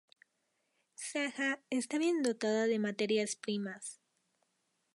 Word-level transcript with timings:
Sajá 1.11 1.59
está 1.69 1.99
bien 1.99 2.23
dotada 2.23 2.65
de 2.65 2.79
materias 2.79 3.35
primas. 3.35 4.01